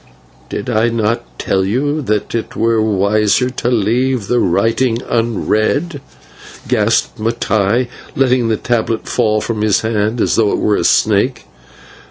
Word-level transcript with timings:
"Did 0.49 0.67
I 0.67 0.89
not 0.89 1.37
tell 1.37 1.63
you 1.63 2.01
that 2.01 2.33
it 2.33 2.55
were 2.55 2.81
wiser 2.81 3.51
to 3.51 3.69
leave 3.69 4.25
the 4.29 4.39
writing 4.39 4.97
unread," 5.07 6.01
gasped 6.67 7.19
Mattai, 7.19 7.87
letting 8.15 8.47
the 8.47 8.57
tablet 8.57 9.07
fall 9.07 9.41
from 9.41 9.61
his 9.61 9.81
hand 9.81 10.19
as 10.19 10.37
though 10.37 10.51
it 10.53 10.57
were 10.57 10.75
a 10.77 10.83
snake. 10.83 11.43